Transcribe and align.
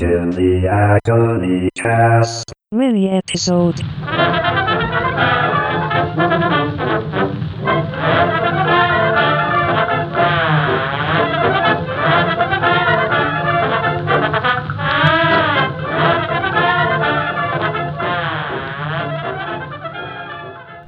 to 0.00 0.30
the 0.30 0.66
Agony 0.66 1.68
Cast. 1.76 2.54
Mini 2.72 3.10
episode. 3.10 3.80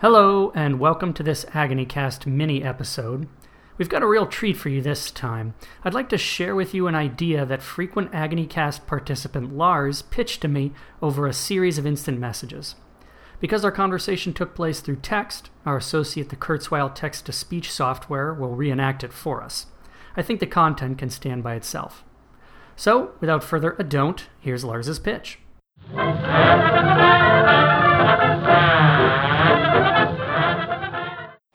Hello, 0.01 0.53
and 0.55 0.81
welcome 0.81 1.13
to 1.13 1.23
this 1.23 1.45
Agony 1.53 1.85
Cast 1.85 2.27
mini 2.27 2.65
episode. 2.65 3.29
We've 3.79 3.89
got 3.89 4.03
a 4.03 4.07
real 4.07 4.27
treat 4.27 4.57
for 4.57 4.69
you 4.69 4.83
this 4.83 5.11
time. 5.11 5.55
I'd 5.83 5.95
like 5.95 6.11
to 6.11 6.19
share 6.19 6.55
with 6.55 6.75
you 6.75 6.87
an 6.87 6.95
idea 6.95 7.47
that 7.47 7.63
frequent 7.63 8.11
Agony 8.13 8.47
Cast 8.47 8.87
participant 8.87 9.57
Lars 9.57 10.03
pitched 10.03 10.43
to 10.43 10.49
me 10.49 10.73
over 11.01 11.27
a 11.27 11.33
series 11.33 11.79
of 11.79 11.87
instant 11.87 12.19
messages. 12.19 12.75
Because 13.41 13.65
our 13.65 13.73
conversation 13.73 14.35
took 14.35 14.55
place 14.55 14.81
through 14.81 14.97
text, 14.97 15.51
our 15.65 15.79
associate, 15.79 16.29
the 16.29 16.37
Kurzweil 16.37 16.95
text 16.95 17.27
to 17.27 17.33
speech 17.33 17.73
software, 17.73 18.35
will 18.35 18.55
reenact 18.55 19.03
it 19.03 19.13
for 19.13 19.43
us. 19.43 19.67
I 20.17 20.23
think 20.23 20.41
the 20.41 20.47
content 20.47 20.99
can 20.99 21.09
stand 21.11 21.43
by 21.43 21.55
itself. 21.55 22.05
So, 22.77 23.13
without 23.21 23.43
further 23.43 23.75
ado, 23.79 24.15
here's 24.39 24.65
Lars's 24.65 24.99
pitch. 24.99 25.39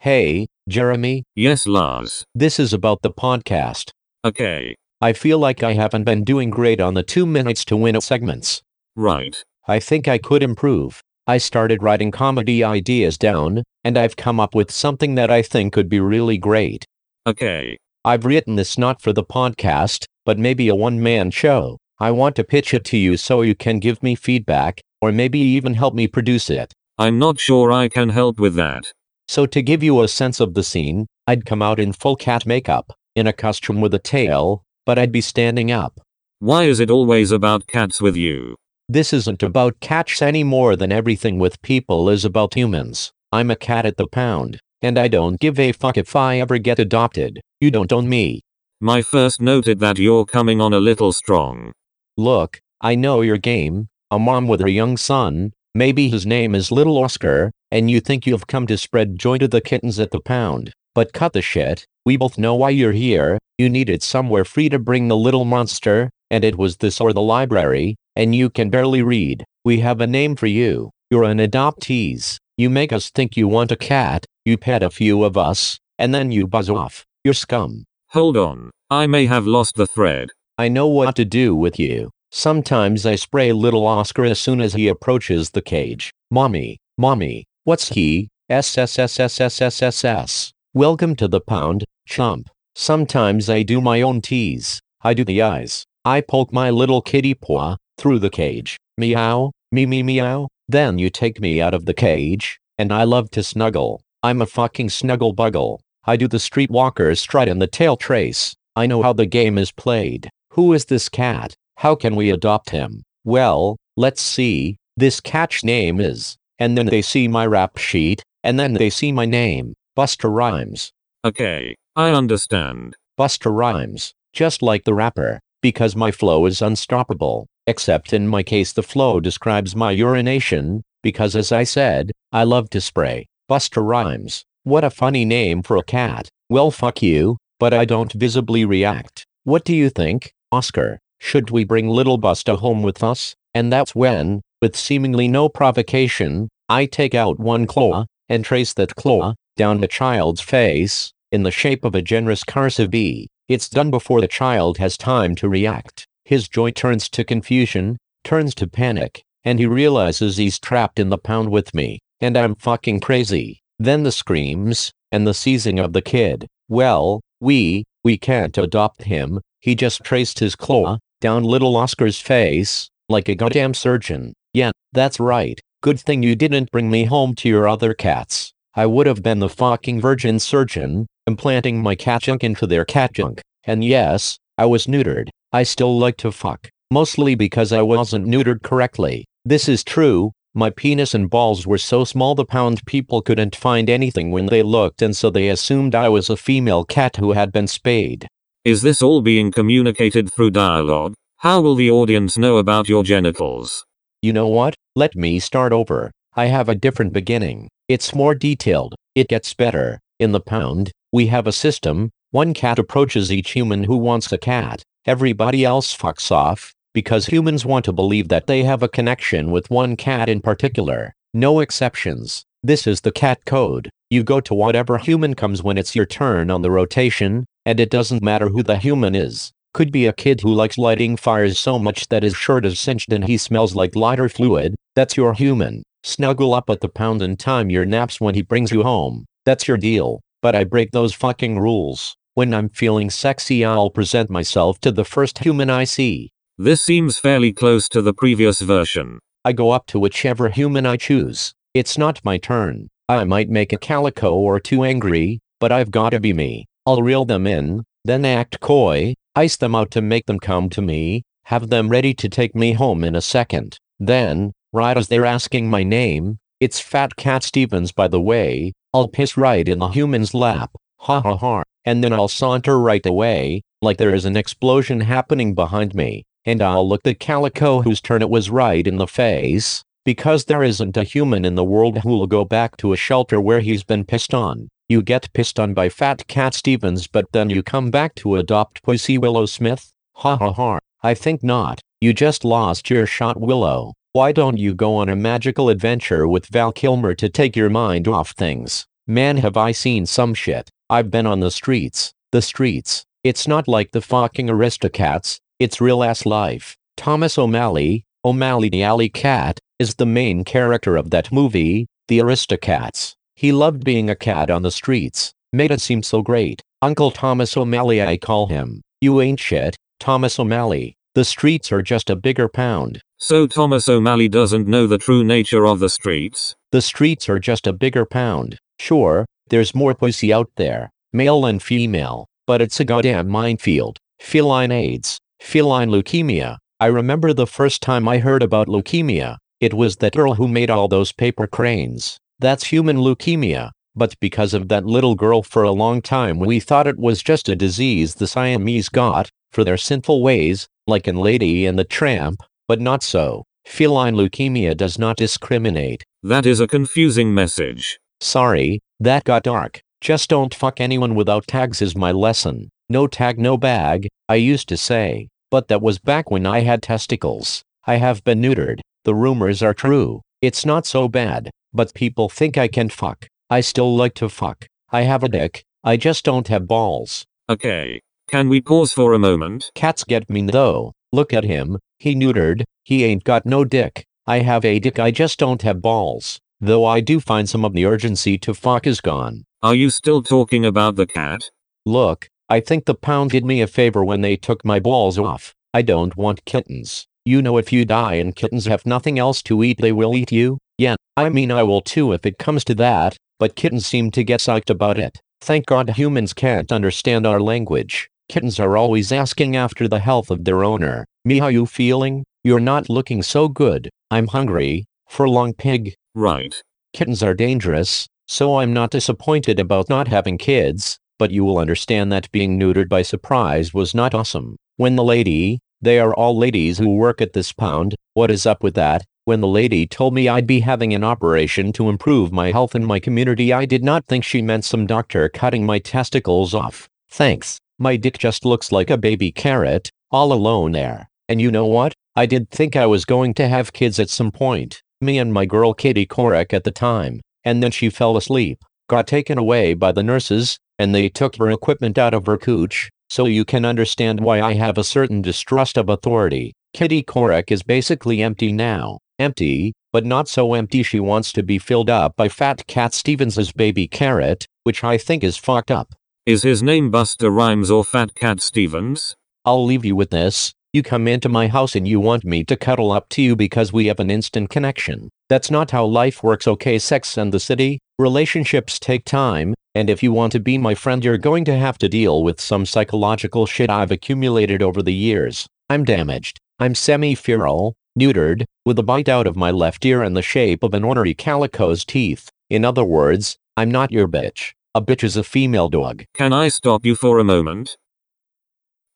Hey, 0.00 0.47
Jeremy, 0.68 1.24
Yes, 1.34 1.66
Lars. 1.66 2.24
this 2.34 2.60
is 2.60 2.74
about 2.74 3.00
the 3.00 3.10
podcast. 3.10 3.90
Okay. 4.22 4.74
I 5.00 5.14
feel 5.14 5.38
like 5.38 5.62
I 5.62 5.72
haven't 5.72 6.04
been 6.04 6.24
doing 6.24 6.50
great 6.50 6.78
on 6.78 6.92
the 6.92 7.02
two 7.02 7.24
minutes 7.24 7.64
to 7.66 7.76
win 7.76 7.96
it 7.96 8.02
segments. 8.02 8.60
Right. 8.94 9.42
I 9.66 9.80
think 9.80 10.08
I 10.08 10.18
could 10.18 10.42
improve. 10.42 11.00
I 11.26 11.38
started 11.38 11.82
writing 11.82 12.10
comedy 12.10 12.62
ideas 12.62 13.16
down, 13.16 13.62
and 13.82 13.96
I've 13.96 14.16
come 14.16 14.38
up 14.38 14.54
with 14.54 14.70
something 14.70 15.14
that 15.14 15.30
I 15.30 15.40
think 15.40 15.72
could 15.72 15.88
be 15.88 16.00
really 16.00 16.36
great. 16.36 16.84
Okay. 17.26 17.78
I've 18.04 18.26
written 18.26 18.56
this 18.56 18.76
not 18.76 19.00
for 19.00 19.14
the 19.14 19.24
podcast, 19.24 20.04
but 20.26 20.38
maybe 20.38 20.68
a 20.68 20.74
one 20.74 21.02
man 21.02 21.30
show. 21.30 21.78
I 21.98 22.10
want 22.10 22.36
to 22.36 22.44
pitch 22.44 22.74
it 22.74 22.84
to 22.86 22.98
you 22.98 23.16
so 23.16 23.40
you 23.40 23.54
can 23.54 23.78
give 23.78 24.02
me 24.02 24.14
feedback, 24.14 24.82
or 25.00 25.12
maybe 25.12 25.38
even 25.38 25.74
help 25.74 25.94
me 25.94 26.06
produce 26.08 26.50
it. 26.50 26.74
I'm 26.98 27.18
not 27.18 27.40
sure 27.40 27.72
I 27.72 27.88
can 27.88 28.10
help 28.10 28.38
with 28.38 28.54
that. 28.56 28.92
So, 29.28 29.44
to 29.46 29.62
give 29.62 29.82
you 29.82 30.02
a 30.02 30.08
sense 30.08 30.40
of 30.40 30.54
the 30.54 30.62
scene, 30.62 31.06
I'd 31.26 31.44
come 31.44 31.60
out 31.60 31.78
in 31.78 31.92
full 31.92 32.16
cat 32.16 32.46
makeup, 32.46 32.92
in 33.14 33.26
a 33.26 33.32
costume 33.32 33.80
with 33.80 33.92
a 33.92 33.98
tail, 33.98 34.64
but 34.86 34.98
I'd 34.98 35.12
be 35.12 35.20
standing 35.20 35.70
up. 35.70 36.00
Why 36.38 36.64
is 36.64 36.80
it 36.80 36.90
always 36.90 37.30
about 37.30 37.66
cats 37.66 38.00
with 38.00 38.16
you? 38.16 38.56
This 38.88 39.12
isn't 39.12 39.42
about 39.42 39.80
cats 39.80 40.22
any 40.22 40.44
more 40.44 40.76
than 40.76 40.90
everything 40.90 41.38
with 41.38 41.60
people 41.60 42.08
is 42.08 42.24
about 42.24 42.54
humans. 42.54 43.12
I'm 43.30 43.50
a 43.50 43.56
cat 43.56 43.84
at 43.84 43.98
the 43.98 44.06
pound, 44.06 44.60
and 44.80 44.98
I 44.98 45.08
don't 45.08 45.38
give 45.38 45.60
a 45.60 45.72
fuck 45.72 45.98
if 45.98 46.16
I 46.16 46.40
ever 46.40 46.56
get 46.56 46.78
adopted. 46.78 47.40
You 47.60 47.70
don't 47.70 47.92
own 47.92 48.08
me. 48.08 48.40
My 48.80 49.02
first 49.02 49.42
noted 49.42 49.80
that 49.80 49.98
you're 49.98 50.24
coming 50.24 50.62
on 50.62 50.72
a 50.72 50.80
little 50.80 51.12
strong. 51.12 51.72
Look, 52.16 52.60
I 52.80 52.94
know 52.94 53.20
your 53.20 53.36
game. 53.36 53.88
A 54.10 54.18
mom 54.18 54.48
with 54.48 54.60
her 54.60 54.68
young 54.68 54.96
son, 54.96 55.52
maybe 55.78 56.08
his 56.08 56.26
name 56.26 56.56
is 56.56 56.72
Little 56.72 56.98
Oscar, 56.98 57.52
and 57.70 57.88
you 57.88 58.00
think 58.00 58.26
you've 58.26 58.48
come 58.48 58.66
to 58.66 58.76
spread 58.76 59.16
joy 59.16 59.38
to 59.38 59.46
the 59.46 59.60
kittens 59.60 60.00
at 60.00 60.10
the 60.10 60.20
pound. 60.20 60.72
But 60.92 61.12
cut 61.12 61.32
the 61.32 61.40
shit. 61.40 61.86
We 62.04 62.16
both 62.16 62.36
know 62.36 62.56
why 62.56 62.70
you're 62.70 62.98
here. 63.06 63.38
You 63.58 63.68
needed 63.68 64.02
somewhere 64.02 64.44
free 64.44 64.68
to 64.70 64.80
bring 64.80 65.06
the 65.06 65.16
little 65.16 65.44
monster, 65.44 66.10
and 66.32 66.42
it 66.42 66.58
was 66.58 66.78
this 66.78 67.00
or 67.00 67.12
the 67.12 67.22
library, 67.22 67.94
and 68.16 68.34
you 68.34 68.50
can 68.50 68.70
barely 68.70 69.02
read. 69.02 69.44
We 69.64 69.78
have 69.78 70.00
a 70.00 70.06
name 70.08 70.34
for 70.34 70.48
you. 70.48 70.90
You're 71.10 71.24
an 71.24 71.38
adoptees. 71.38 72.38
You 72.56 72.68
make 72.70 72.92
us 72.92 73.10
think 73.10 73.36
you 73.36 73.46
want 73.46 73.70
a 73.70 73.76
cat, 73.76 74.26
you 74.44 74.58
pet 74.58 74.82
a 74.82 74.90
few 74.90 75.22
of 75.22 75.36
us, 75.36 75.78
and 75.96 76.12
then 76.12 76.32
you 76.32 76.48
buzz 76.48 76.68
off. 76.68 77.04
You're 77.22 77.34
scum. 77.34 77.84
Hold 78.08 78.36
on. 78.36 78.70
I 78.90 79.06
may 79.06 79.26
have 79.26 79.46
lost 79.46 79.76
the 79.76 79.86
thread. 79.86 80.30
I 80.58 80.66
know 80.68 80.88
what 80.88 81.14
to 81.16 81.24
do 81.24 81.54
with 81.54 81.78
you. 81.78 82.10
Sometimes 82.30 83.06
I 83.06 83.14
spray 83.14 83.52
little 83.52 83.86
Oscar 83.86 84.26
as 84.26 84.38
soon 84.38 84.60
as 84.60 84.74
he 84.74 84.86
approaches 84.86 85.48
the 85.50 85.62
cage. 85.62 86.12
Mommy, 86.30 86.76
mommy, 86.98 87.46
what's 87.64 87.88
he? 87.88 88.28
SSSSSSSS. 88.50 90.50
Welcome 90.74 91.16
to 91.16 91.26
the 91.26 91.40
pound, 91.40 91.86
chump. 92.06 92.50
Sometimes 92.74 93.48
I 93.48 93.62
do 93.62 93.80
my 93.80 94.02
own 94.02 94.20
tease. 94.20 94.78
I 95.00 95.14
do 95.14 95.24
the 95.24 95.40
eyes. 95.40 95.86
I 96.04 96.20
poke 96.20 96.52
my 96.52 96.68
little 96.68 97.00
kitty 97.00 97.32
paw 97.32 97.76
through 97.96 98.18
the 98.18 98.28
cage. 98.28 98.76
Meow, 98.98 99.52
me 99.72 99.86
me 99.86 100.02
meow. 100.02 100.48
Then 100.68 100.98
you 100.98 101.08
take 101.08 101.40
me 101.40 101.62
out 101.62 101.72
of 101.72 101.86
the 101.86 101.94
cage, 101.94 102.60
and 102.76 102.92
I 102.92 103.04
love 103.04 103.30
to 103.32 103.42
snuggle. 103.42 104.02
I'm 104.22 104.42
a 104.42 104.46
fucking 104.46 104.90
snuggle 104.90 105.32
buggle. 105.32 105.80
I 106.04 106.16
do 106.16 106.28
the 106.28 106.36
streetwalker 106.36 107.16
strut 107.16 107.48
and 107.48 107.60
the 107.60 107.66
tail 107.66 107.96
trace. 107.96 108.54
I 108.76 108.86
know 108.86 109.02
how 109.02 109.14
the 109.14 109.24
game 109.24 109.56
is 109.56 109.72
played. 109.72 110.28
Who 110.50 110.74
is 110.74 110.84
this 110.84 111.08
cat? 111.08 111.56
How 111.78 111.94
can 111.94 112.16
we 112.16 112.30
adopt 112.30 112.70
him? 112.70 113.04
Well, 113.24 113.76
let's 113.96 114.20
see. 114.20 114.78
This 114.96 115.20
catch 115.20 115.62
name 115.62 116.00
is. 116.00 116.36
And 116.58 116.76
then 116.76 116.86
they 116.86 117.02
see 117.02 117.28
my 117.28 117.46
rap 117.46 117.76
sheet, 117.76 118.20
and 118.42 118.58
then 118.58 118.74
they 118.74 118.90
see 118.90 119.12
my 119.12 119.26
name, 119.26 119.74
Buster 119.94 120.28
Rhymes. 120.28 120.90
Okay. 121.24 121.76
I 121.94 122.10
understand. 122.10 122.96
Buster 123.16 123.52
Rhymes, 123.52 124.12
just 124.32 124.60
like 124.60 124.82
the 124.82 124.92
rapper, 124.92 125.38
because 125.62 125.94
my 125.94 126.10
flow 126.10 126.46
is 126.46 126.60
unstoppable. 126.60 127.46
Except 127.68 128.12
in 128.12 128.26
my 128.26 128.42
case, 128.42 128.72
the 128.72 128.82
flow 128.82 129.20
describes 129.20 129.76
my 129.76 129.92
urination, 129.92 130.82
because 131.04 131.36
as 131.36 131.52
I 131.52 131.62
said, 131.62 132.10
I 132.32 132.42
love 132.42 132.70
to 132.70 132.80
spray. 132.80 133.28
Buster 133.46 133.82
Rhymes. 133.82 134.42
What 134.64 134.82
a 134.82 134.90
funny 134.90 135.24
name 135.24 135.62
for 135.62 135.76
a 135.76 135.84
cat. 135.84 136.28
Well, 136.50 136.72
fuck 136.72 137.02
you, 137.02 137.36
but 137.60 137.72
I 137.72 137.84
don't 137.84 138.12
visibly 138.12 138.64
react. 138.64 139.24
What 139.44 139.64
do 139.64 139.76
you 139.76 139.90
think, 139.90 140.32
Oscar? 140.50 140.98
Should 141.18 141.50
we 141.50 141.64
bring 141.64 141.88
little 141.88 142.16
Buster 142.16 142.54
home 142.54 142.82
with 142.82 143.02
us? 143.02 143.34
And 143.52 143.72
that's 143.72 143.94
when, 143.94 144.40
with 144.62 144.76
seemingly 144.76 145.28
no 145.28 145.48
provocation, 145.48 146.48
I 146.68 146.86
take 146.86 147.14
out 147.14 147.38
one 147.38 147.66
claw 147.66 148.06
and 148.28 148.44
trace 148.44 148.72
that 148.74 148.94
claw 148.94 149.34
down 149.56 149.80
the 149.80 149.88
child's 149.88 150.40
face 150.40 151.12
in 151.30 151.42
the 151.42 151.50
shape 151.50 151.84
of 151.84 151.94
a 151.94 152.02
generous 152.02 152.44
cursive 152.44 152.90
B. 152.90 153.28
It's 153.48 153.68
done 153.68 153.90
before 153.90 154.20
the 154.20 154.28
child 154.28 154.78
has 154.78 154.96
time 154.96 155.34
to 155.36 155.48
react. 155.48 156.06
His 156.24 156.48
joy 156.48 156.70
turns 156.70 157.08
to 157.10 157.24
confusion, 157.24 157.98
turns 158.24 158.54
to 158.56 158.66
panic, 158.66 159.22
and 159.44 159.58
he 159.58 159.66
realizes 159.66 160.36
he's 160.36 160.58
trapped 160.58 160.98
in 160.98 161.08
the 161.08 161.18
pound 161.18 161.50
with 161.50 161.74
me, 161.74 162.00
and 162.20 162.36
I'm 162.36 162.54
fucking 162.54 163.00
crazy. 163.00 163.60
Then 163.78 164.02
the 164.02 164.12
screams, 164.12 164.92
and 165.10 165.26
the 165.26 165.34
seizing 165.34 165.78
of 165.78 165.92
the 165.92 166.02
kid. 166.02 166.46
Well, 166.68 167.20
we, 167.40 167.84
we 168.04 168.18
can't 168.18 168.56
adopt 168.58 169.04
him, 169.04 169.40
he 169.60 169.74
just 169.74 170.04
traced 170.04 170.38
his 170.38 170.54
claw 170.54 170.98
down 171.20 171.42
little 171.42 171.76
Oscar's 171.76 172.20
face, 172.20 172.88
like 173.08 173.28
a 173.28 173.34
goddamn 173.34 173.74
surgeon. 173.74 174.34
Yeah, 174.52 174.70
that's 174.92 175.18
right. 175.18 175.60
Good 175.82 176.00
thing 176.00 176.22
you 176.22 176.36
didn't 176.36 176.70
bring 176.70 176.90
me 176.90 177.04
home 177.04 177.34
to 177.36 177.48
your 177.48 177.68
other 177.68 177.94
cats. 177.94 178.52
I 178.74 178.86
would 178.86 179.06
have 179.06 179.22
been 179.22 179.38
the 179.38 179.48
fucking 179.48 180.00
virgin 180.00 180.38
surgeon, 180.38 181.06
implanting 181.26 181.82
my 181.82 181.94
cat 181.94 182.22
junk 182.22 182.44
into 182.44 182.66
their 182.66 182.84
cat 182.84 183.12
junk. 183.12 183.40
And 183.64 183.84
yes, 183.84 184.38
I 184.56 184.66
was 184.66 184.86
neutered. 184.86 185.30
I 185.52 185.62
still 185.62 185.98
like 185.98 186.16
to 186.18 186.32
fuck. 186.32 186.68
Mostly 186.90 187.34
because 187.34 187.72
I 187.72 187.82
wasn't 187.82 188.26
neutered 188.26 188.62
correctly. 188.62 189.24
This 189.44 189.68
is 189.68 189.84
true. 189.84 190.32
My 190.54 190.70
penis 190.70 191.14
and 191.14 191.28
balls 191.28 191.66
were 191.66 191.78
so 191.78 192.04
small 192.04 192.34
the 192.34 192.44
pound 192.44 192.84
people 192.86 193.22
couldn't 193.22 193.54
find 193.54 193.90
anything 193.90 194.30
when 194.30 194.46
they 194.46 194.62
looked 194.62 195.02
and 195.02 195.16
so 195.16 195.30
they 195.30 195.48
assumed 195.48 195.94
I 195.94 196.08
was 196.08 196.30
a 196.30 196.36
female 196.36 196.84
cat 196.84 197.16
who 197.16 197.32
had 197.32 197.52
been 197.52 197.66
spayed. 197.66 198.26
Is 198.68 198.82
this 198.82 199.00
all 199.00 199.22
being 199.22 199.50
communicated 199.50 200.30
through 200.30 200.50
dialogue? 200.50 201.14
How 201.38 201.62
will 201.62 201.74
the 201.74 201.90
audience 201.90 202.36
know 202.36 202.58
about 202.58 202.86
your 202.86 203.02
genitals? 203.02 203.86
You 204.20 204.34
know 204.34 204.46
what? 204.46 204.74
Let 204.94 205.16
me 205.16 205.38
start 205.38 205.72
over. 205.72 206.10
I 206.34 206.48
have 206.48 206.68
a 206.68 206.74
different 206.74 207.14
beginning. 207.14 207.70
It's 207.88 208.14
more 208.14 208.34
detailed. 208.34 208.94
It 209.14 209.28
gets 209.28 209.54
better. 209.54 210.00
In 210.18 210.32
the 210.32 210.40
pound, 210.40 210.92
we 211.14 211.28
have 211.28 211.46
a 211.46 211.60
system. 211.66 212.10
One 212.30 212.52
cat 212.52 212.78
approaches 212.78 213.32
each 213.32 213.52
human 213.52 213.84
who 213.84 213.96
wants 213.96 214.30
a 214.32 214.36
cat. 214.36 214.82
Everybody 215.06 215.64
else 215.64 215.96
fucks 215.96 216.30
off, 216.30 216.74
because 216.92 217.24
humans 217.24 217.64
want 217.64 217.86
to 217.86 217.92
believe 217.94 218.28
that 218.28 218.48
they 218.48 218.64
have 218.64 218.82
a 218.82 218.94
connection 218.98 219.50
with 219.50 219.70
one 219.70 219.96
cat 219.96 220.28
in 220.28 220.42
particular. 220.42 221.14
No 221.32 221.60
exceptions. 221.60 222.44
This 222.62 222.86
is 222.86 223.00
the 223.00 223.12
cat 223.12 223.46
code. 223.46 223.88
You 224.10 224.22
go 224.22 224.40
to 224.40 224.52
whatever 224.52 224.98
human 224.98 225.34
comes 225.34 225.62
when 225.62 225.78
it's 225.78 225.94
your 225.94 226.06
turn 226.06 226.50
on 226.50 226.60
the 226.60 226.70
rotation, 226.70 227.46
and 227.68 227.78
it 227.80 227.90
doesn't 227.90 228.22
matter 228.22 228.48
who 228.48 228.62
the 228.62 228.78
human 228.78 229.14
is. 229.14 229.52
Could 229.74 229.92
be 229.92 230.06
a 230.06 230.14
kid 230.14 230.40
who 230.40 230.54
likes 230.54 230.78
lighting 230.78 231.18
fires 231.18 231.58
so 231.58 231.78
much 231.78 232.08
that 232.08 232.22
his 232.22 232.34
shirt 232.34 232.64
is 232.64 232.80
cinched 232.80 233.12
and 233.12 233.24
he 233.24 233.36
smells 233.36 233.74
like 233.74 233.94
lighter 233.94 234.30
fluid. 234.30 234.74
That's 234.96 235.18
your 235.18 235.34
human. 235.34 235.82
Snuggle 236.02 236.54
up 236.54 236.70
at 236.70 236.80
the 236.80 236.88
pound 236.88 237.20
and 237.20 237.38
time 237.38 237.68
your 237.68 237.84
naps 237.84 238.22
when 238.22 238.34
he 238.34 238.40
brings 238.40 238.72
you 238.72 238.84
home. 238.84 239.26
That's 239.44 239.68
your 239.68 239.76
deal. 239.76 240.22
But 240.40 240.54
I 240.54 240.64
break 240.64 240.92
those 240.92 241.12
fucking 241.12 241.58
rules. 241.58 242.16
When 242.32 242.54
I'm 242.54 242.70
feeling 242.70 243.10
sexy, 243.10 243.66
I'll 243.66 243.90
present 243.90 244.30
myself 244.30 244.80
to 244.80 244.90
the 244.90 245.04
first 245.04 245.40
human 245.40 245.68
I 245.68 245.84
see. 245.84 246.30
This 246.56 246.80
seems 246.80 247.18
fairly 247.18 247.52
close 247.52 247.86
to 247.90 248.00
the 248.00 248.14
previous 248.14 248.62
version. 248.62 249.18
I 249.44 249.52
go 249.52 249.72
up 249.72 249.84
to 249.88 249.98
whichever 249.98 250.48
human 250.48 250.86
I 250.86 250.96
choose. 250.96 251.52
It's 251.74 251.98
not 251.98 252.24
my 252.24 252.38
turn. 252.38 252.88
I 253.10 253.24
might 253.24 253.50
make 253.50 253.74
a 253.74 253.76
calico 253.76 254.34
or 254.34 254.58
two 254.58 254.84
angry, 254.84 255.40
but 255.60 255.70
I've 255.70 255.90
gotta 255.90 256.18
be 256.18 256.32
me. 256.32 256.67
I'll 256.88 257.02
reel 257.02 257.26
them 257.26 257.46
in, 257.46 257.84
then 258.06 258.24
act 258.24 258.60
coy, 258.60 259.12
ice 259.36 259.58
them 259.58 259.74
out 259.74 259.90
to 259.90 260.00
make 260.00 260.24
them 260.24 260.38
come 260.38 260.70
to 260.70 260.80
me, 260.80 261.22
have 261.42 261.68
them 261.68 261.90
ready 261.90 262.14
to 262.14 262.30
take 262.30 262.54
me 262.54 262.72
home 262.72 263.04
in 263.04 263.14
a 263.14 263.20
second. 263.20 263.78
Then, 264.00 264.54
right 264.72 264.96
as 264.96 265.08
they're 265.08 265.26
asking 265.26 265.68
my 265.68 265.82
name, 265.82 266.38
it's 266.60 266.80
Fat 266.80 267.14
Cat 267.16 267.42
Stevens 267.42 267.92
by 267.92 268.08
the 268.08 268.22
way, 268.22 268.72
I'll 268.94 269.06
piss 269.06 269.36
right 269.36 269.68
in 269.68 269.80
the 269.80 269.88
human's 269.88 270.32
lap. 270.32 270.70
Ha 271.00 271.20
ha 271.20 271.36
ha. 271.36 271.62
And 271.84 272.02
then 272.02 272.14
I'll 272.14 272.26
saunter 272.26 272.80
right 272.80 273.04
away, 273.04 273.60
like 273.82 273.98
there 273.98 274.14
is 274.14 274.24
an 274.24 274.38
explosion 274.38 275.02
happening 275.02 275.54
behind 275.54 275.94
me, 275.94 276.24
and 276.46 276.62
I'll 276.62 276.88
look 276.88 277.02
the 277.02 277.14
calico 277.14 277.82
whose 277.82 278.00
turn 278.00 278.22
it 278.22 278.30
was 278.30 278.48
right 278.48 278.86
in 278.86 278.96
the 278.96 279.06
face, 279.06 279.84
because 280.06 280.46
there 280.46 280.62
isn't 280.62 280.96
a 280.96 281.04
human 281.04 281.44
in 281.44 281.54
the 281.54 281.64
world 281.64 281.98
who'll 281.98 282.26
go 282.26 282.46
back 282.46 282.78
to 282.78 282.94
a 282.94 282.96
shelter 282.96 283.38
where 283.42 283.60
he's 283.60 283.84
been 283.84 284.06
pissed 284.06 284.32
on. 284.32 284.70
You 284.88 285.02
get 285.02 285.30
pissed 285.34 285.60
on 285.60 285.74
by 285.74 285.90
Fat 285.90 286.26
Cat 286.28 286.54
Stevens 286.54 287.06
but 287.06 287.26
then 287.32 287.50
you 287.50 287.62
come 287.62 287.90
back 287.90 288.14
to 288.16 288.36
adopt 288.36 288.82
Pussy 288.82 289.18
Willow 289.18 289.44
Smith? 289.44 289.92
Ha 290.14 290.36
ha 290.36 290.50
ha. 290.52 290.78
I 291.02 291.12
think 291.12 291.42
not. 291.42 291.82
You 292.00 292.14
just 292.14 292.42
lost 292.42 292.88
your 292.88 293.04
shot 293.04 293.38
Willow. 293.38 293.92
Why 294.12 294.32
don't 294.32 294.56
you 294.56 294.72
go 294.72 294.96
on 294.96 295.10
a 295.10 295.14
magical 295.14 295.68
adventure 295.68 296.26
with 296.26 296.46
Val 296.46 296.72
Kilmer 296.72 297.14
to 297.16 297.28
take 297.28 297.54
your 297.54 297.68
mind 297.68 298.08
off 298.08 298.30
things? 298.30 298.86
Man 299.06 299.36
have 299.36 299.58
I 299.58 299.72
seen 299.72 300.06
some 300.06 300.32
shit. 300.32 300.70
I've 300.88 301.10
been 301.10 301.26
on 301.26 301.40
the 301.40 301.50
streets. 301.50 302.14
The 302.32 302.40
streets. 302.40 303.04
It's 303.22 303.46
not 303.46 303.68
like 303.68 303.90
the 303.90 304.00
fucking 304.00 304.46
Aristocats. 304.46 305.38
It's 305.58 305.82
real 305.82 306.02
ass 306.02 306.24
life. 306.24 306.78
Thomas 306.96 307.36
O'Malley, 307.36 308.06
O'Malley 308.24 308.70
the 308.70 308.84
Alley 308.84 309.10
Cat, 309.10 309.58
is 309.78 309.96
the 309.96 310.06
main 310.06 310.44
character 310.44 310.96
of 310.96 311.10
that 311.10 311.30
movie, 311.30 311.88
The 312.08 312.20
Aristocats. 312.20 313.16
He 313.38 313.52
loved 313.52 313.84
being 313.84 314.10
a 314.10 314.16
cat 314.16 314.50
on 314.50 314.62
the 314.62 314.72
streets. 314.72 315.32
Made 315.52 315.70
it 315.70 315.80
seem 315.80 316.02
so 316.02 316.22
great. 316.22 316.60
Uncle 316.82 317.12
Thomas 317.12 317.56
O'Malley 317.56 318.02
I 318.02 318.16
call 318.16 318.48
him. 318.48 318.82
You 319.00 319.20
ain't 319.20 319.38
shit, 319.38 319.76
Thomas 320.00 320.40
O'Malley. 320.40 320.96
The 321.14 321.24
streets 321.24 321.70
are 321.70 321.80
just 321.80 322.10
a 322.10 322.16
bigger 322.16 322.48
pound. 322.48 323.00
So 323.16 323.46
Thomas 323.46 323.88
O'Malley 323.88 324.28
doesn't 324.28 324.66
know 324.66 324.88
the 324.88 324.98
true 324.98 325.22
nature 325.22 325.68
of 325.68 325.78
the 325.78 325.88
streets? 325.88 326.56
The 326.72 326.82
streets 326.82 327.28
are 327.28 327.38
just 327.38 327.68
a 327.68 327.72
bigger 327.72 328.04
pound. 328.04 328.58
Sure, 328.80 329.24
there's 329.50 329.72
more 329.72 329.94
pussy 329.94 330.32
out 330.32 330.50
there, 330.56 330.90
male 331.12 331.46
and 331.46 331.62
female, 331.62 332.26
but 332.44 332.60
it's 332.60 332.80
a 332.80 332.84
goddamn 332.84 333.28
minefield. 333.28 333.98
Feline 334.18 334.72
AIDS, 334.72 335.20
feline 335.38 335.90
leukemia. 335.90 336.56
I 336.80 336.86
remember 336.86 337.32
the 337.32 337.46
first 337.46 337.82
time 337.82 338.08
I 338.08 338.18
heard 338.18 338.42
about 338.42 338.66
leukemia. 338.66 339.36
It 339.60 339.74
was 339.74 339.98
that 339.98 340.14
girl 340.14 340.34
who 340.34 340.48
made 340.48 340.70
all 340.70 340.88
those 340.88 341.12
paper 341.12 341.46
cranes. 341.46 342.18
That's 342.40 342.64
human 342.64 342.98
leukemia. 342.98 343.72
But 343.96 344.14
because 344.20 344.54
of 344.54 344.68
that 344.68 344.86
little 344.86 345.16
girl 345.16 345.42
for 345.42 345.64
a 345.64 345.72
long 345.72 346.00
time 346.00 346.38
we 346.38 346.60
thought 346.60 346.86
it 346.86 346.98
was 346.98 347.22
just 347.22 347.48
a 347.48 347.56
disease 347.56 348.14
the 348.14 348.28
Siamese 348.28 348.88
got, 348.88 349.30
for 349.50 349.64
their 349.64 349.76
sinful 349.76 350.22
ways, 350.22 350.68
like 350.86 351.08
in 351.08 351.16
Lady 351.16 351.66
and 351.66 351.78
the 351.78 351.84
Tramp, 351.84 352.40
but 352.68 352.80
not 352.80 353.02
so. 353.02 353.44
Feline 353.66 354.14
leukemia 354.14 354.76
does 354.76 354.98
not 354.98 355.16
discriminate. 355.16 356.04
That 356.22 356.46
is 356.46 356.60
a 356.60 356.68
confusing 356.68 357.34
message. 357.34 357.98
Sorry, 358.20 358.80
that 359.00 359.24
got 359.24 359.42
dark. 359.42 359.80
Just 360.00 360.30
don't 360.30 360.54
fuck 360.54 360.80
anyone 360.80 361.16
without 361.16 361.46
tags 361.48 361.82
is 361.82 361.96
my 361.96 362.12
lesson. 362.12 362.70
No 362.88 363.06
tag, 363.08 363.38
no 363.38 363.56
bag, 363.56 364.08
I 364.28 364.36
used 364.36 364.68
to 364.68 364.76
say. 364.76 365.28
But 365.50 365.68
that 365.68 365.82
was 365.82 365.98
back 365.98 366.30
when 366.30 366.46
I 366.46 366.60
had 366.60 366.82
testicles. 366.82 367.62
I 367.84 367.96
have 367.96 368.22
been 368.22 368.40
neutered. 368.40 368.80
The 369.04 369.14
rumors 369.14 369.62
are 369.62 369.74
true. 369.74 370.22
It's 370.40 370.64
not 370.64 370.86
so 370.86 371.08
bad, 371.08 371.50
but 371.78 371.94
people 371.94 372.28
think 372.28 372.58
I 372.58 372.66
can 372.66 372.88
fuck. 372.88 373.28
I 373.48 373.60
still 373.60 373.96
like 373.96 374.14
to 374.14 374.28
fuck. 374.28 374.66
I 374.90 375.02
have 375.02 375.22
a 375.22 375.28
dick. 375.28 375.62
I 375.84 375.96
just 375.96 376.24
don't 376.24 376.48
have 376.48 376.66
balls. 376.66 377.24
Okay. 377.48 378.00
Can 378.26 378.48
we 378.48 378.60
pause 378.60 378.92
for 378.92 379.12
a 379.12 379.18
moment? 379.20 379.70
Cats 379.76 380.02
get 380.02 380.28
mean 380.28 380.46
though. 380.46 380.92
Look 381.12 381.32
at 381.32 381.44
him. 381.44 381.78
He 382.00 382.16
neutered. 382.16 382.64
He 382.82 383.04
ain't 383.04 383.22
got 383.22 383.46
no 383.46 383.64
dick. 383.64 384.04
I 384.26 384.40
have 384.40 384.64
a 384.64 384.80
dick. 384.80 384.98
I 384.98 385.12
just 385.12 385.38
don't 385.38 385.62
have 385.62 385.80
balls. 385.80 386.40
Though 386.60 386.84
I 386.84 386.98
do 386.98 387.20
find 387.20 387.48
some 387.48 387.64
of 387.64 387.74
the 387.74 387.86
urgency 387.86 388.38
to 388.38 388.54
fuck 388.54 388.84
is 388.84 389.00
gone. 389.00 389.44
Are 389.62 389.76
you 389.76 389.88
still 389.88 390.20
talking 390.20 390.66
about 390.66 390.96
the 390.96 391.06
cat? 391.06 391.42
Look, 391.86 392.28
I 392.48 392.58
think 392.58 392.86
the 392.86 392.96
pound 392.96 393.30
did 393.30 393.44
me 393.44 393.62
a 393.62 393.68
favor 393.68 394.04
when 394.04 394.22
they 394.22 394.34
took 394.34 394.64
my 394.64 394.80
balls 394.80 395.16
off. 395.16 395.54
I 395.72 395.82
don't 395.82 396.16
want 396.16 396.44
kittens. 396.44 397.06
You 397.28 397.42
know 397.42 397.58
if 397.58 397.74
you 397.74 397.84
die 397.84 398.14
and 398.14 398.34
kittens 398.34 398.64
have 398.64 398.86
nothing 398.86 399.18
else 399.18 399.42
to 399.42 399.62
eat 399.62 399.82
they 399.82 399.92
will 399.92 400.16
eat 400.16 400.32
you? 400.32 400.56
Yeah, 400.78 400.96
I 401.14 401.28
mean 401.28 401.50
I 401.50 401.62
will 401.62 401.82
too 401.82 402.12
if 402.12 402.24
it 402.24 402.38
comes 402.38 402.64
to 402.64 402.74
that, 402.76 403.18
but 403.38 403.54
kittens 403.54 403.86
seem 403.86 404.10
to 404.12 404.24
get 404.24 404.40
psyched 404.40 404.70
about 404.70 404.98
it. 404.98 405.20
Thank 405.42 405.66
God 405.66 405.90
humans 405.90 406.32
can't 406.32 406.72
understand 406.72 407.26
our 407.26 407.38
language. 407.38 408.08
Kittens 408.30 408.58
are 408.58 408.78
always 408.78 409.12
asking 409.12 409.56
after 409.56 409.86
the 409.86 409.98
health 409.98 410.30
of 410.30 410.46
their 410.46 410.64
owner. 410.64 411.04
Me 411.26 411.38
how 411.38 411.48
you 411.48 411.66
feeling? 411.66 412.24
You're 412.44 412.60
not 412.60 412.88
looking 412.88 413.22
so 413.22 413.46
good. 413.46 413.90
I'm 414.10 414.28
hungry. 414.28 414.86
For 415.06 415.28
long 415.28 415.52
pig. 415.52 415.92
Right. 416.14 416.54
Kittens 416.94 417.22
are 417.22 417.34
dangerous, 417.34 418.08
so 418.26 418.56
I'm 418.56 418.72
not 418.72 418.90
disappointed 418.90 419.60
about 419.60 419.90
not 419.90 420.08
having 420.08 420.38
kids, 420.38 420.98
but 421.18 421.30
you 421.30 421.44
will 421.44 421.58
understand 421.58 422.10
that 422.10 422.32
being 422.32 422.58
neutered 422.58 422.88
by 422.88 423.02
surprise 423.02 423.74
was 423.74 423.94
not 423.94 424.14
awesome. 424.14 424.56
When 424.78 424.96
the 424.96 425.04
lady, 425.04 425.58
they 425.80 426.00
are 426.00 426.14
all 426.14 426.36
ladies 426.36 426.78
who 426.78 426.96
work 426.96 427.20
at 427.20 427.32
this 427.32 427.52
pound, 427.52 427.94
what 428.14 428.30
is 428.30 428.46
up 428.46 428.62
with 428.62 428.74
that? 428.74 429.04
When 429.24 429.40
the 429.40 429.46
lady 429.46 429.86
told 429.86 430.14
me 430.14 430.28
I'd 430.28 430.46
be 430.46 430.60
having 430.60 430.92
an 430.94 431.04
operation 431.04 431.72
to 431.74 431.88
improve 431.88 432.32
my 432.32 432.50
health 432.50 432.74
in 432.74 432.84
my 432.84 432.98
community, 432.98 433.52
I 433.52 433.64
did 433.64 433.84
not 433.84 434.06
think 434.06 434.24
she 434.24 434.42
meant 434.42 434.64
some 434.64 434.86
doctor 434.86 435.28
cutting 435.28 435.66
my 435.66 435.78
testicles 435.78 436.54
off. 436.54 436.88
Thanks. 437.08 437.58
My 437.78 437.96
dick 437.96 438.18
just 438.18 438.44
looks 438.44 438.72
like 438.72 438.90
a 438.90 438.96
baby 438.96 439.30
carrot, 439.30 439.90
all 440.10 440.32
alone 440.32 440.72
there. 440.72 441.08
And 441.28 441.40
you 441.40 441.50
know 441.50 441.66
what? 441.66 441.92
I 442.16 442.26
did 442.26 442.50
think 442.50 442.74
I 442.74 442.86
was 442.86 443.04
going 443.04 443.34
to 443.34 443.46
have 443.46 443.72
kids 443.72 444.00
at 444.00 444.10
some 444.10 444.32
point. 444.32 444.82
Me 445.00 445.18
and 445.18 445.32
my 445.32 445.44
girl 445.44 445.74
Katie 445.74 446.06
Korek 446.06 446.52
at 446.52 446.64
the 446.64 446.72
time. 446.72 447.20
And 447.44 447.62
then 447.62 447.70
she 447.70 447.90
fell 447.90 448.16
asleep, 448.16 448.64
got 448.88 449.06
taken 449.06 449.38
away 449.38 449.74
by 449.74 449.92
the 449.92 450.02
nurses, 450.02 450.58
and 450.78 450.94
they 450.94 451.08
took 451.08 451.36
her 451.36 451.50
equipment 451.50 451.98
out 451.98 452.14
of 452.14 452.26
her 452.26 452.36
cooch, 452.36 452.90
so 453.08 453.26
you 453.26 453.44
can 453.44 453.64
understand 453.64 454.20
why 454.20 454.40
I 454.40 454.54
have 454.54 454.78
a 454.78 454.84
certain 454.84 455.22
distrust 455.22 455.76
of 455.76 455.88
authority. 455.88 456.54
Kitty 456.74 457.02
Korek 457.02 457.50
is 457.50 457.62
basically 457.62 458.22
empty 458.22 458.52
now. 458.52 458.98
Empty, 459.18 459.72
but 459.92 460.04
not 460.04 460.28
so 460.28 460.54
empty 460.54 460.82
she 460.82 461.00
wants 461.00 461.32
to 461.32 461.42
be 461.42 461.58
filled 461.58 461.90
up 461.90 462.14
by 462.16 462.28
Fat 462.28 462.66
Cat 462.66 462.94
Stevens's 462.94 463.52
baby 463.52 463.88
carrot, 463.88 464.46
which 464.62 464.84
I 464.84 464.98
think 464.98 465.24
is 465.24 465.36
fucked 465.36 465.70
up. 465.70 465.94
Is 466.26 466.42
his 466.42 466.62
name 466.62 466.90
Buster 466.90 467.30
Rhymes 467.30 467.70
or 467.70 467.82
Fat 467.84 468.14
Cat 468.14 468.40
Stevens? 468.40 469.16
I'll 469.44 469.64
leave 469.64 469.84
you 469.84 469.96
with 469.96 470.10
this. 470.10 470.52
You 470.74 470.82
come 470.82 471.08
into 471.08 471.30
my 471.30 471.48
house 471.48 471.74
and 471.74 471.88
you 471.88 471.98
want 471.98 472.24
me 472.24 472.44
to 472.44 472.54
cuddle 472.54 472.92
up 472.92 473.08
to 473.10 473.22
you 473.22 473.34
because 473.34 473.72
we 473.72 473.86
have 473.86 473.98
an 473.98 474.10
instant 474.10 474.50
connection. 474.50 475.08
That's 475.30 475.50
not 475.50 475.70
how 475.70 475.86
life 475.86 476.22
works, 476.22 476.46
okay? 476.46 476.78
Sex 476.78 477.16
and 477.16 477.32
the 477.32 477.40
city, 477.40 477.78
relationships 477.98 478.78
take 478.78 479.06
time, 479.06 479.54
and 479.78 479.88
if 479.88 480.02
you 480.02 480.12
want 480.12 480.32
to 480.32 480.40
be 480.40 480.58
my 480.58 480.74
friend, 480.74 481.04
you're 481.04 481.16
going 481.16 481.44
to 481.44 481.56
have 481.56 481.78
to 481.78 481.88
deal 481.88 482.24
with 482.24 482.40
some 482.40 482.66
psychological 482.66 483.46
shit 483.46 483.70
I've 483.70 483.92
accumulated 483.92 484.60
over 484.60 484.82
the 484.82 484.92
years. 484.92 485.46
I'm 485.70 485.84
damaged. 485.84 486.40
I'm 486.58 486.74
semi 486.74 487.14
feral, 487.14 487.76
neutered, 487.96 488.42
with 488.66 488.80
a 488.80 488.82
bite 488.82 489.08
out 489.08 489.28
of 489.28 489.36
my 489.36 489.52
left 489.52 489.86
ear 489.86 490.02
and 490.02 490.16
the 490.16 490.30
shape 490.34 490.64
of 490.64 490.74
an 490.74 490.82
ornery 490.82 491.14
calico's 491.14 491.84
teeth. 491.84 492.28
In 492.50 492.64
other 492.64 492.82
words, 492.82 493.36
I'm 493.56 493.70
not 493.70 493.92
your 493.92 494.08
bitch. 494.08 494.52
A 494.74 494.82
bitch 494.82 495.04
is 495.04 495.16
a 495.16 495.22
female 495.22 495.68
dog. 495.68 496.02
Can 496.12 496.32
I 496.32 496.48
stop 496.48 496.84
you 496.84 496.96
for 496.96 497.20
a 497.20 497.24
moment? 497.24 497.76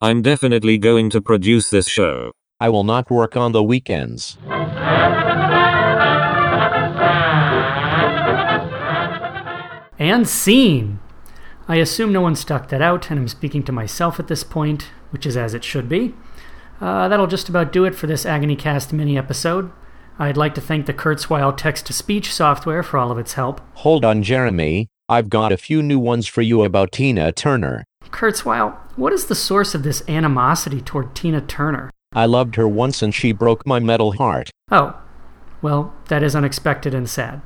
I'm 0.00 0.20
definitely 0.20 0.78
going 0.78 1.10
to 1.10 1.22
produce 1.22 1.70
this 1.70 1.86
show. 1.86 2.32
I 2.58 2.70
will 2.70 2.82
not 2.82 3.08
work 3.08 3.36
on 3.36 3.52
the 3.52 3.62
weekends. 3.62 4.36
And 10.02 10.28
scene! 10.28 10.98
I 11.68 11.76
assume 11.76 12.12
no 12.12 12.20
one 12.20 12.34
stuck 12.34 12.70
that 12.70 12.82
out, 12.82 13.08
and 13.08 13.20
I'm 13.20 13.28
speaking 13.28 13.62
to 13.62 13.70
myself 13.70 14.18
at 14.18 14.26
this 14.26 14.42
point, 14.42 14.90
which 15.10 15.24
is 15.24 15.36
as 15.36 15.54
it 15.54 15.62
should 15.62 15.88
be. 15.88 16.12
Uh, 16.80 17.06
that'll 17.06 17.28
just 17.28 17.48
about 17.48 17.72
do 17.72 17.84
it 17.84 17.94
for 17.94 18.08
this 18.08 18.26
Agony 18.26 18.56
Cast 18.56 18.92
mini 18.92 19.16
episode. 19.16 19.70
I'd 20.18 20.36
like 20.36 20.56
to 20.56 20.60
thank 20.60 20.86
the 20.86 20.92
Kurzweil 20.92 21.56
text 21.56 21.86
to 21.86 21.92
speech 21.92 22.34
software 22.34 22.82
for 22.82 22.98
all 22.98 23.12
of 23.12 23.18
its 23.18 23.34
help. 23.34 23.60
Hold 23.74 24.04
on, 24.04 24.24
Jeremy. 24.24 24.88
I've 25.08 25.30
got 25.30 25.52
a 25.52 25.56
few 25.56 25.84
new 25.84 26.00
ones 26.00 26.26
for 26.26 26.42
you 26.42 26.64
about 26.64 26.90
Tina 26.90 27.30
Turner. 27.30 27.84
Kurzweil, 28.06 28.76
what 28.96 29.12
is 29.12 29.26
the 29.26 29.36
source 29.36 29.72
of 29.72 29.84
this 29.84 30.02
animosity 30.08 30.80
toward 30.80 31.14
Tina 31.14 31.40
Turner? 31.40 31.92
I 32.12 32.26
loved 32.26 32.56
her 32.56 32.66
once 32.66 33.02
and 33.02 33.14
she 33.14 33.30
broke 33.30 33.64
my 33.64 33.78
metal 33.78 34.14
heart. 34.14 34.50
Oh, 34.68 35.00
well, 35.62 35.94
that 36.08 36.24
is 36.24 36.34
unexpected 36.34 36.92
and 36.92 37.08
sad 37.08 37.40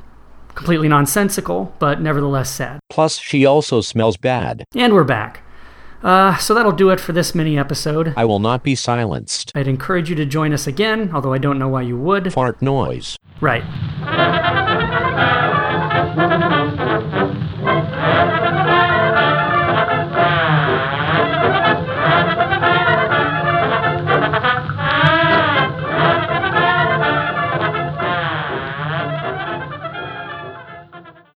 completely 0.56 0.88
nonsensical, 0.88 1.72
but 1.78 2.00
nevertheless 2.00 2.50
sad. 2.50 2.80
Plus, 2.90 3.18
she 3.18 3.46
also 3.46 3.80
smells 3.80 4.16
bad. 4.16 4.64
And 4.75 4.92
we're 4.92 5.04
back. 5.04 5.42
Uh, 6.02 6.36
so 6.36 6.54
that'll 6.54 6.72
do 6.72 6.90
it 6.90 7.00
for 7.00 7.12
this 7.12 7.34
mini 7.34 7.58
episode. 7.58 8.12
I 8.16 8.25
will 8.25 8.38
not 8.38 8.62
be 8.62 8.75
silenced. 8.75 9.52
I'd 9.54 9.68
encourage 9.68 10.10
you 10.10 10.16
to 10.16 10.26
join 10.26 10.52
us 10.52 10.66
again, 10.66 11.10
although 11.14 11.32
I 11.32 11.38
don't 11.38 11.58
know 11.58 11.68
why 11.68 11.82
you 11.82 11.96
would. 11.96 12.32
Fart 12.32 12.60
noise. 12.60 13.16
Right. 13.40 13.64